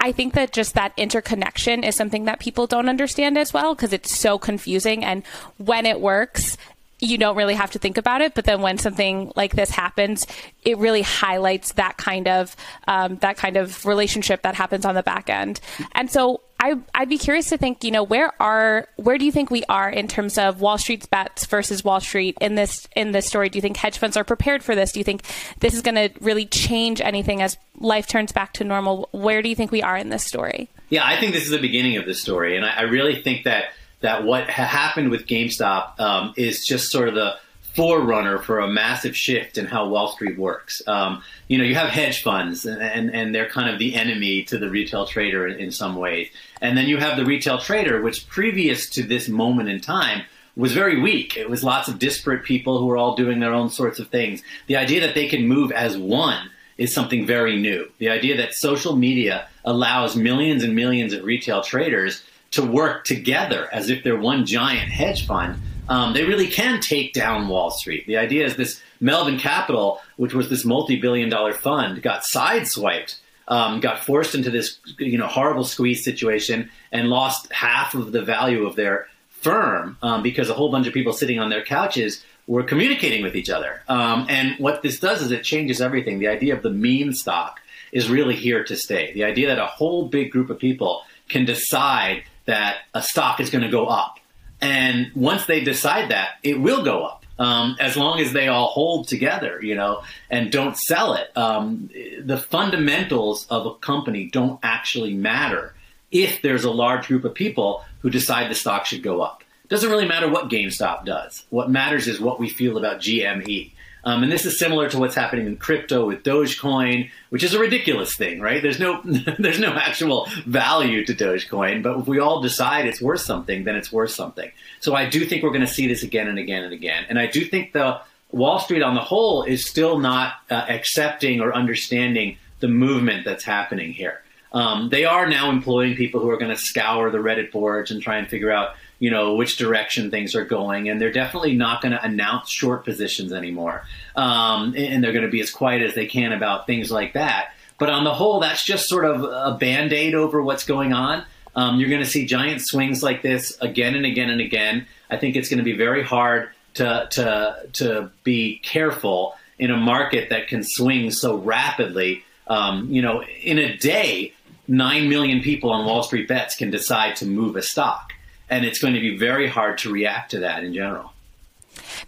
[0.00, 3.92] I think that just that interconnection is something that people don't understand as well because
[3.94, 5.24] it's so confusing, and
[5.56, 6.58] when it works,
[7.00, 8.34] you don't really have to think about it.
[8.34, 10.26] But then when something like this happens,
[10.64, 12.56] it really highlights that kind of
[12.86, 15.60] um, that kind of relationship that happens on the back end.
[15.92, 19.30] And so I, I'd be curious to think, you know, where are where do you
[19.30, 23.12] think we are in terms of Wall Street's bets versus Wall Street in this in
[23.12, 23.48] this story?
[23.48, 24.92] Do you think hedge funds are prepared for this?
[24.92, 25.22] Do you think
[25.60, 29.08] this is going to really change anything as life turns back to normal?
[29.12, 30.68] Where do you think we are in this story?
[30.90, 33.44] Yeah, I think this is the beginning of the story, and I, I really think
[33.44, 33.66] that
[34.00, 37.36] that what ha- happened with GameStop um, is just sort of the
[37.74, 40.82] forerunner for a massive shift in how Wall Street works.
[40.86, 44.42] Um, you know, you have hedge funds, and, and, and, they're kind of the enemy
[44.44, 46.28] to the retail trader in, in some ways.
[46.60, 50.24] And then you have the retail trader, which previous to this moment in time
[50.56, 51.36] was very weak.
[51.36, 54.42] It was lots of disparate people who were all doing their own sorts of things.
[54.66, 57.88] The idea that they can move as one is something very new.
[57.98, 63.68] The idea that social media allows millions and millions of retail traders to work together
[63.72, 68.06] as if they're one giant hedge fund, um, they really can take down Wall Street.
[68.06, 73.16] The idea is this Melvin Capital, which was this multi-billion dollar fund, got sideswiped,
[73.48, 78.22] um, got forced into this you know horrible squeeze situation, and lost half of the
[78.22, 82.24] value of their firm um, because a whole bunch of people sitting on their couches
[82.46, 83.82] were communicating with each other.
[83.88, 86.18] Um, and what this does is it changes everything.
[86.18, 87.60] The idea of the meme stock
[87.92, 89.12] is really here to stay.
[89.12, 93.50] The idea that a whole big group of people can decide that a stock is
[93.50, 94.18] going to go up.
[94.60, 97.24] And once they decide that, it will go up.
[97.38, 101.30] Um, as long as they all hold together, you know, and don't sell it.
[101.36, 101.88] Um,
[102.20, 105.74] the fundamentals of a company don't actually matter
[106.10, 109.44] if there's a large group of people who decide the stock should go up.
[109.68, 111.44] Doesn't really matter what GameStop does.
[111.50, 113.72] What matters is what we feel about GME.
[114.04, 117.58] Um, and this is similar to what's happening in crypto with Dogecoin, which is a
[117.58, 118.62] ridiculous thing, right?
[118.62, 119.02] There's no
[119.38, 123.76] there's no actual value to Dogecoin, but if we all decide it's worth something, then
[123.76, 124.50] it's worth something.
[124.80, 127.06] So I do think we're going to see this again and again and again.
[127.08, 131.40] And I do think the Wall Street on the whole is still not uh, accepting
[131.40, 134.22] or understanding the movement that's happening here.
[134.52, 138.02] Um, they are now employing people who are going to scour the Reddit boards and
[138.02, 141.80] try and figure out you know which direction things are going and they're definitely not
[141.80, 143.84] going to announce short positions anymore.
[144.16, 147.52] Um, and they're going to be as quiet as they can about things like that.
[147.78, 151.24] But on the whole that's just sort of a band-aid over what's going on.
[151.54, 154.86] Um, you're going to see giant swings like this again and again and again.
[155.10, 159.76] I think it's going to be very hard to, to, to be careful in a
[159.76, 162.24] market that can swing so rapidly.
[162.46, 164.32] Um, you know in a day
[164.68, 168.07] 9 million people on wall street bets can decide to move a stock
[168.50, 171.12] and it's going to be very hard to react to that in general.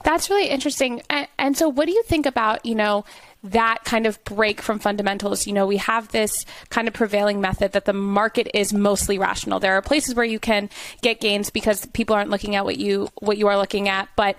[0.04, 1.02] That's really interesting.
[1.10, 3.04] And, and, so, what do you think about you know
[3.42, 5.46] that kind of break from fundamentals?
[5.46, 9.60] You know, we have this kind of prevailing method that the market is mostly rational.
[9.60, 10.70] There are places where you can
[11.02, 14.36] get gains because people aren't looking at what you what you are looking at, but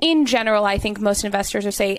[0.00, 1.98] in general, I think most investors would say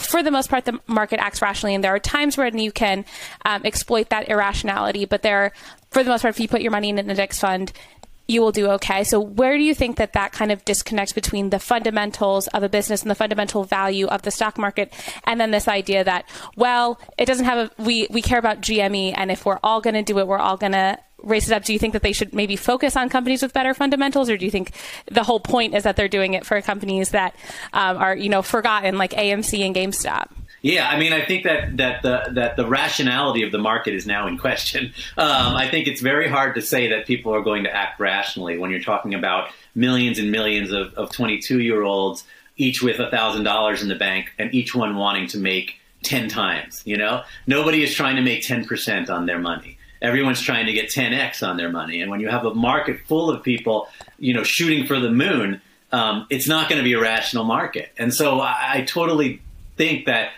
[0.00, 3.04] for the most part, the market acts rationally, and there are times when you can
[3.44, 5.04] um, exploit that irrationality.
[5.04, 5.52] But there,
[5.90, 7.72] for the most part, if you put your money in an index fund,
[8.32, 9.04] you will do okay.
[9.04, 12.68] So where do you think that that kind of disconnects between the fundamentals of a
[12.68, 14.92] business and the fundamental value of the stock market,
[15.26, 19.14] and then this idea that well, it doesn't have a we we care about GME,
[19.16, 21.64] and if we're all going to do it, we're all going to raise it up.
[21.64, 24.44] Do you think that they should maybe focus on companies with better fundamentals, or do
[24.44, 24.72] you think
[25.06, 27.36] the whole point is that they're doing it for companies that
[27.72, 30.28] um, are you know forgotten, like AMC and GameStop?
[30.62, 34.06] Yeah, I mean, I think that that the that the rationality of the market is
[34.06, 34.94] now in question.
[35.18, 38.56] Um, I think it's very hard to say that people are going to act rationally
[38.56, 42.24] when you're talking about millions and millions of, of 22 year olds,
[42.56, 46.82] each with thousand dollars in the bank, and each one wanting to make 10 times.
[46.86, 49.78] You know, nobody is trying to make 10 percent on their money.
[50.00, 53.30] Everyone's trying to get 10x on their money, and when you have a market full
[53.30, 55.60] of people, you know, shooting for the moon.
[55.92, 57.90] Um, it's not going to be a rational market.
[57.98, 59.42] And so I, I totally
[59.76, 60.30] think that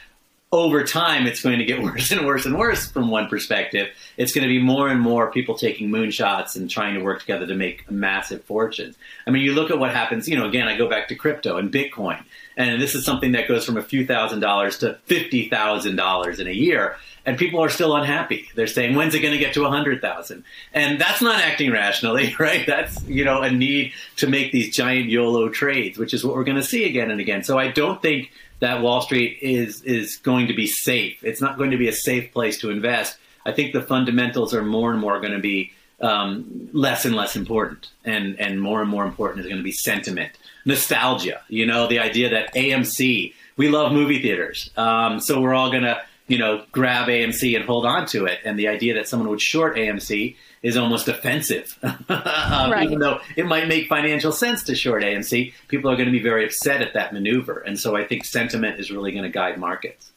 [0.61, 3.89] over time, it's going to get worse and worse and worse from one perspective.
[4.17, 7.47] It's going to be more and more people taking moonshots and trying to work together
[7.47, 8.97] to make massive fortunes.
[9.27, 11.57] I mean, you look at what happens, you know, again, I go back to crypto
[11.57, 12.23] and Bitcoin.
[12.57, 16.53] And this is something that goes from a few thousand dollars to $50,000 in a
[16.53, 16.97] year.
[17.27, 18.51] And people are still unhappy.
[18.55, 20.45] They're saying, when's it going to get to 100,000?
[20.75, 22.67] And that's not acting rationally, right?
[22.67, 26.45] That's, you know, a need to make these giant YOLO trades, which is what we're
[26.45, 27.43] going to see again and again.
[27.43, 28.31] So I don't think
[28.65, 31.23] that Wall Street is is going to be safe.
[31.23, 33.19] It's not going to be a safe place to invest.
[33.45, 37.37] I think the fundamentals are more and more going to be um, less and less
[37.37, 40.33] important, and and more and more important is going to be sentiment,
[40.65, 41.43] nostalgia.
[41.49, 45.83] You know, the idea that AMC, we love movie theaters, um, so we're all going
[45.83, 49.29] to you know grab AMC and hold on to it, and the idea that someone
[49.29, 51.79] would short AMC is almost offensive.
[51.83, 52.85] um, right.
[52.85, 56.23] Even though it might make financial sense to short AMC, people are going to be
[56.23, 57.59] very upset at that maneuver.
[57.61, 60.11] And so I think sentiment is really going to guide markets.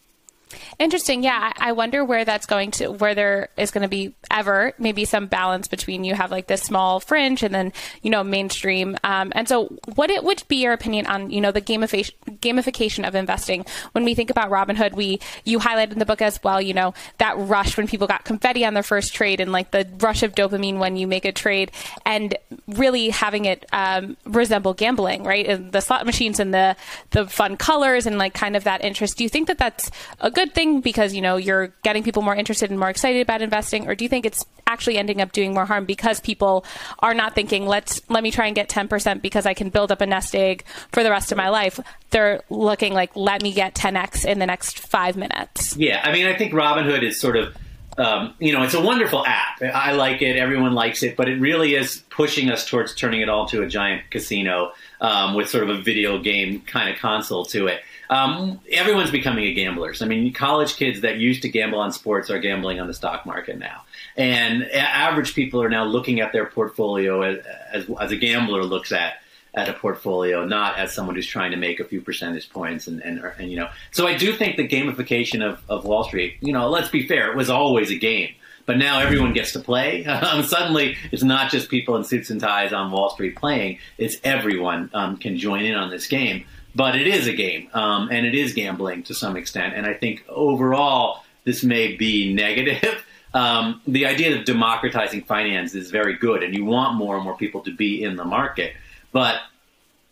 [0.80, 1.24] Interesting.
[1.24, 5.06] Yeah, I wonder where that's going to, where there is going to be ever maybe
[5.06, 8.98] some balance between you have like this small fringe and then you know mainstream.
[9.04, 13.08] Um, and so, what it would be your opinion on you know the gamification gamification
[13.08, 13.66] of investing?
[13.92, 16.62] When we think about Robinhood, we you highlighted in the book as well.
[16.62, 19.88] You know that rush when people got confetti on their first trade and like the
[20.00, 21.72] rush of dopamine when you make a trade,
[22.06, 22.36] and
[22.68, 25.46] really having it um, resemble gambling, right?
[25.46, 26.76] And the slot machines and the
[27.12, 29.18] the fun colors and like kind of that interest.
[29.18, 30.78] Do you think that that's a good thing?
[30.82, 34.06] because you know you're getting people more interested and more excited about investing, or do
[34.06, 36.65] you think it's actually ending up doing more harm because people
[37.00, 40.02] are not thinking let's let me try and get 10% because I can build up
[40.02, 41.80] a nest egg for the rest of my life.
[42.12, 45.76] They're looking like let me get 10x in the next five minutes.
[45.78, 47.56] Yeah, I mean, I think Robinhood is sort of.
[48.00, 49.60] Um, you know, it's a wonderful app.
[49.60, 50.36] I like it.
[50.36, 53.67] Everyone likes it, but it really is pushing us towards turning it all to a
[53.67, 54.71] giant casino
[55.02, 57.82] um, with sort of a video game kind of console to it.
[58.10, 60.02] Um, everyone's becoming a gamblers.
[60.02, 63.26] I mean, college kids that used to gamble on sports are gambling on the stock
[63.26, 63.84] market now,
[64.15, 68.91] and average people are now looking at their portfolio as, as, as a gambler looks
[68.91, 69.15] at
[69.58, 72.88] at a portfolio, not as someone who's trying to make a few percentage points.
[72.88, 76.36] And, and, and you know, so I do think the gamification of, of Wall Street,
[76.41, 78.30] you know, let's be fair, it was always a game.
[78.67, 80.06] But now everyone gets to play.
[80.28, 84.17] Um, suddenly, it's not just people in suits and ties on Wall Street playing; it's
[84.26, 86.46] everyone um, can join in on this game
[86.78, 89.74] but it is a game, um, and it is gambling to some extent.
[89.76, 93.04] And I think overall, this may be negative.
[93.34, 97.36] Um, the idea of democratizing finance is very good, and you want more and more
[97.36, 98.74] people to be in the market.
[99.12, 99.42] But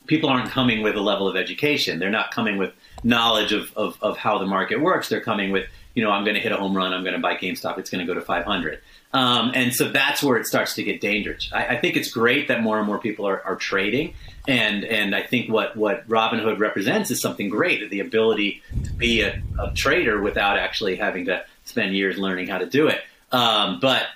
[0.05, 1.97] people aren't coming with a level of education.
[1.97, 2.73] They're not coming with
[3.03, 5.09] knowledge of, of, of how the market works.
[5.09, 6.93] They're coming with, you know, I'm going to hit a home run.
[6.93, 7.79] I'm going to buy GameStop.
[7.79, 8.81] It's going to go to 500.
[9.13, 11.49] Um, and so that's where it starts to get dangerous.
[11.53, 14.13] I, I, think it's great that more and more people are, are trading,
[14.47, 19.21] and and I think what what Robinhood represents is something great: the ability to be
[19.21, 23.01] a, a trader without actually having to spend years learning how to do it.
[23.31, 24.07] Um, but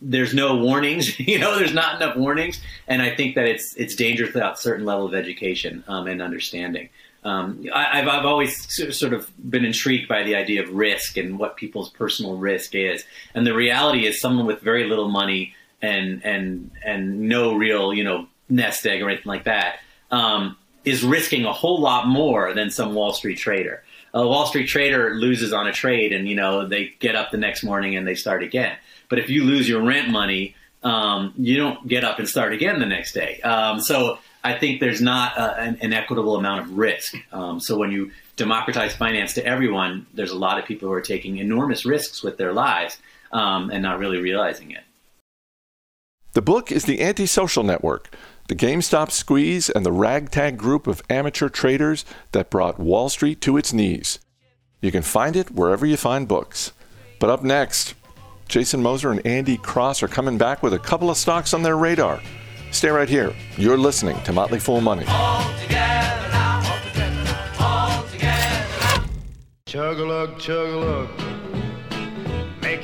[0.00, 3.94] there's no warnings, you know, there's not enough warnings, and I think that it's it's
[3.94, 6.88] dangerous without a certain level of education um, and understanding
[7.24, 11.38] um, I, have I've always sort of been intrigued by the idea of risk and
[11.38, 13.04] what people's personal risk is.
[13.34, 18.04] And the reality is, someone with very little money and and and no real you
[18.04, 19.80] know nest egg or anything like that
[20.10, 23.82] um, is risking a whole lot more than some Wall Street trader.
[24.12, 27.36] A Wall Street trader loses on a trade, and you know they get up the
[27.36, 28.76] next morning and they start again.
[29.08, 32.78] But if you lose your rent money, um, you don't get up and start again
[32.78, 33.40] the next day.
[33.40, 37.14] Um, so I think there's not a, an, an, equitable amount of risk.
[37.32, 41.00] Um, so when you democratize finance to everyone, there's a lot of people who are
[41.00, 42.98] taking enormous risks with their lives
[43.32, 44.82] um, and not really realizing it.
[46.34, 48.14] The book is The Antisocial Network,
[48.48, 53.56] the GameStop squeeze and the ragtag group of amateur traders that brought Wall Street to
[53.56, 54.18] its knees.
[54.80, 56.72] You can find it wherever you find books.
[57.18, 57.94] But up next,
[58.48, 61.76] Jason Moser and Andy Cross are coming back with a couple of stocks on their
[61.76, 62.20] radar.
[62.70, 63.34] Stay right here.
[63.56, 65.06] You're listening to Motley Fool Money.
[69.66, 71.33] Chug-a-lug, chug-a-lug.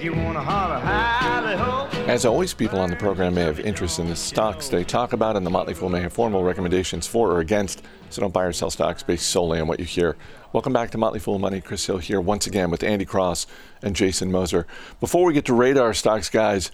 [0.01, 4.69] You wanna holler, As always, people on the program may have interest in the stocks
[4.69, 8.21] they talk about, and the Motley Fool may have formal recommendations for or against, so
[8.21, 10.17] don't buy or sell stocks based solely on what you hear.
[10.53, 11.61] Welcome back to Motley Fool Money.
[11.61, 13.47] Chris Hill here once again with Andy Cross
[13.83, 14.67] and Jason Moser.
[15.01, 16.71] Before we get to radar stocks, guys,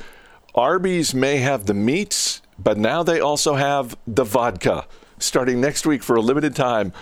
[0.55, 4.87] Arby's may have the meats but now they also have the vodka.
[5.19, 6.92] Starting next week for a limited time,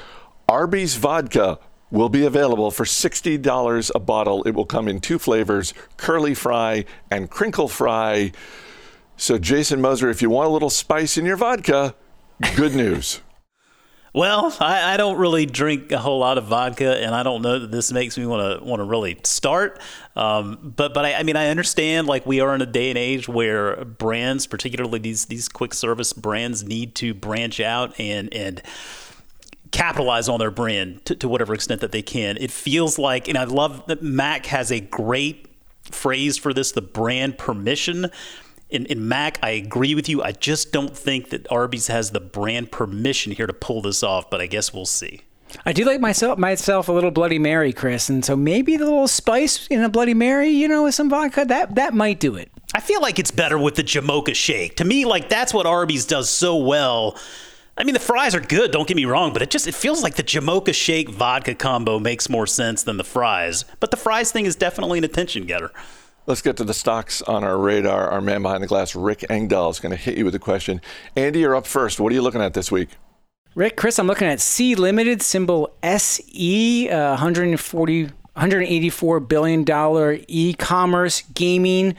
[0.48, 1.58] Arby's vodka
[1.94, 4.42] will be available for $60 a bottle.
[4.42, 8.32] It will come in two flavors curly fry and crinkle fry.
[9.16, 11.94] So, Jason Moser, if you want a little spice in your vodka,
[12.56, 13.20] good news.
[14.12, 17.58] Well, I, I, don't really drink a whole lot of vodka, and I don't know
[17.58, 19.80] that this makes me want to want to really start.
[20.14, 22.98] Um, but but I, I, mean, I understand like we are in a day and
[22.98, 28.62] age where brands, particularly these these quick service brands, need to branch out and and
[29.74, 32.36] capitalize on their brand to, to whatever extent that they can.
[32.38, 35.46] It feels like, and I love that Mac has a great
[35.90, 38.10] phrase for this: the brand permission
[38.70, 40.22] in, in Mac, I agree with you.
[40.22, 44.28] I just don't think that Arby's has the brand permission here to pull this off,
[44.30, 45.20] but I guess we'll see.
[45.64, 49.06] I do like myself myself a little Bloody Mary, Chris, and so maybe the little
[49.06, 52.50] spice in a Bloody Mary, you know, with some vodka, that that might do it.
[52.74, 54.76] I feel like it's better with the Jamocha shake.
[54.76, 57.16] To me, like that's what Arby's does so well.
[57.76, 58.70] I mean, the fries are good.
[58.70, 61.98] Don't get me wrong, but it just it feels like the Jamocha shake vodka combo
[61.98, 63.64] makes more sense than the fries.
[63.80, 65.72] But the fries thing is definitely an attention getter.
[66.26, 68.08] Let's get to the stocks on our radar.
[68.08, 70.80] Our man behind the glass, Rick Engdahl, is going to hit you with a question.
[71.16, 72.00] Andy, you're up first.
[72.00, 72.90] What are you looking at this week?
[73.56, 81.94] Rick, Chris, I'm looking at Sea Limited, symbol SE, uh, 140 $184 billion e-commerce gaming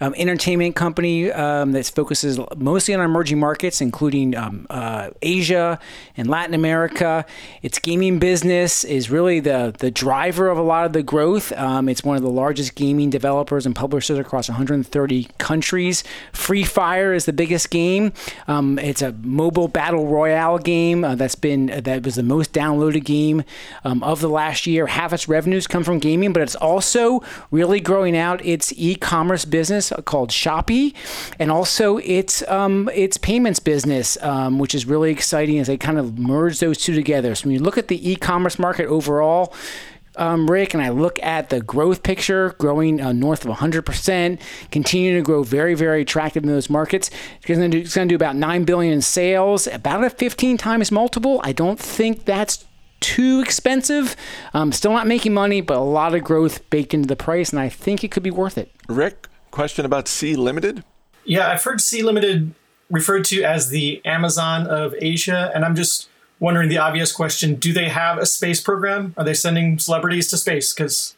[0.00, 5.78] um, entertainment company um, that focuses mostly on emerging markets, including um, uh, Asia
[6.16, 7.24] and Latin America.
[7.62, 11.52] Its gaming business is really the, the driver of a lot of the growth.
[11.52, 16.04] Um, it's one of the largest gaming developers and publishers across 130 countries.
[16.32, 18.12] Free Fire is the biggest game.
[18.46, 23.04] Um, it's a mobile battle royale game uh, that's been that was the most downloaded
[23.04, 23.42] game
[23.84, 24.86] um, of the last year.
[24.86, 29.44] Half its revenues come come from gaming, but it's also really growing out its e-commerce
[29.44, 30.94] business called Shopee,
[31.38, 35.98] and also its um, its payments business, um, which is really exciting as they kind
[35.98, 37.34] of merge those two together.
[37.34, 39.54] So when you look at the e-commerce market overall.
[40.16, 44.40] Um, Rick, and I look at the growth picture growing uh, north of 100%,
[44.72, 47.10] continuing to grow very, very attractive in those markets.
[47.36, 51.40] It's going to do about 9 billion in sales, about a 15 times multiple.
[51.44, 52.64] I don't think that's
[53.00, 54.16] too expensive.
[54.54, 57.60] Um, still not making money, but a lot of growth baked into the price, and
[57.60, 58.70] I think it could be worth it.
[58.88, 60.84] Rick, question about Sea Limited?
[61.24, 62.54] Yeah, I've heard Sea Limited
[62.90, 67.72] referred to as the Amazon of Asia, and I'm just wondering the obvious question: Do
[67.72, 69.14] they have a space program?
[69.16, 70.74] Are they sending celebrities to space?
[70.74, 71.16] Because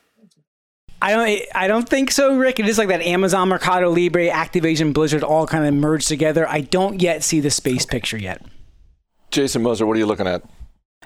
[1.01, 1.43] I don't.
[1.55, 2.61] I don't think so, Rick.
[2.61, 6.49] It is like that Amazon, Mercado Libre, Activision, Blizzard all kind of merged together.
[6.49, 7.97] I don't yet see the space okay.
[7.97, 8.45] picture yet.
[9.31, 10.43] Jason Moser, what are you looking at?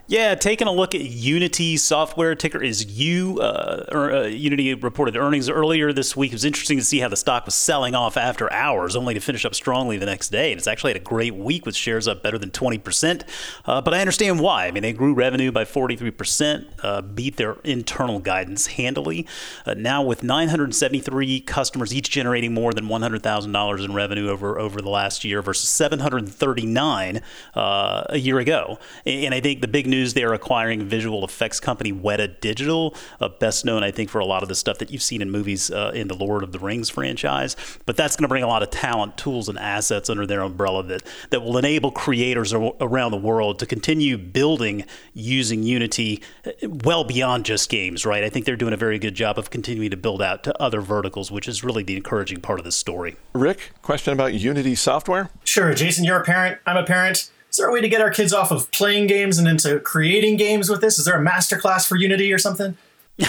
[0.09, 3.40] Yeah, taking a look at Unity software ticker is U.
[3.40, 6.30] Uh, or, uh, Unity reported earnings earlier this week.
[6.30, 9.20] It was interesting to see how the stock was selling off after hours, only to
[9.20, 10.53] finish up strongly the next day.
[10.53, 13.22] And it's actually had a great week with shares up better than 20%.
[13.64, 14.66] Uh, but I understand why.
[14.66, 19.26] I mean, they grew revenue by 43%, uh, beat their internal guidance handily.
[19.64, 24.90] Uh, now with 973 customers, each generating more than $100,000 in revenue over over the
[24.90, 27.22] last year versus 739
[27.57, 28.78] uh, a year ago.
[29.05, 32.95] And I think the big news news, they are acquiring visual effects company Weta Digital,
[33.20, 35.30] uh, best known, I think, for a lot of the stuff that you've seen in
[35.30, 37.57] movies uh, in the Lord of the Rings franchise.
[37.87, 40.82] But that's going to bring a lot of talent, tools, and assets under their umbrella
[40.84, 44.84] that, that will enable creators around the world to continue building
[45.14, 48.22] using Unity uh, well beyond just games, right?
[48.22, 50.80] I think they're doing a very good job of continuing to build out to other
[50.80, 53.16] verticals, which is really the encouraging part of this story.
[53.32, 55.30] Rick, question about Unity software?
[55.45, 55.74] Sure.
[55.74, 56.59] Jason, you're a parent.
[56.66, 57.30] I'm a parent.
[57.57, 60.36] Is there a way to get our kids off of playing games and into creating
[60.36, 60.98] games with this?
[60.98, 62.76] Is there a masterclass for Unity or something?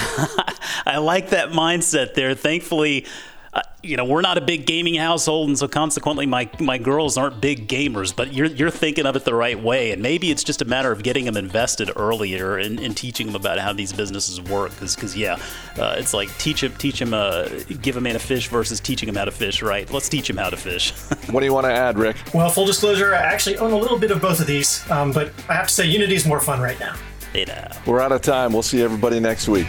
[0.85, 2.35] I like that mindset there.
[2.35, 3.05] Thankfully,
[3.57, 7.17] uh, you know, we're not a big gaming household, and so consequently, my my girls
[7.17, 8.15] aren't big gamers.
[8.15, 10.91] But you're you're thinking of it the right way, and maybe it's just a matter
[10.91, 14.71] of getting them invested earlier and, and teaching them about how these businesses work.
[14.79, 15.39] Because yeah,
[15.79, 17.49] uh, it's like teach them teach them uh,
[17.81, 19.63] give a man a fish versus teaching him how to fish.
[19.63, 19.91] Right?
[19.91, 20.91] Let's teach him how to fish.
[21.31, 22.17] what do you want to add, Rick?
[22.35, 25.31] Well, full disclosure, I actually own a little bit of both of these, um, but
[25.49, 26.95] I have to say Unity's more fun right now.
[27.33, 27.75] Yeah.
[27.87, 28.53] We're out of time.
[28.53, 29.67] We'll see everybody next week.